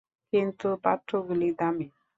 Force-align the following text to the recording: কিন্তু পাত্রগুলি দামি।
কিন্তু 0.33 0.67
পাত্রগুলি 0.83 1.49
দামি। 1.59 1.87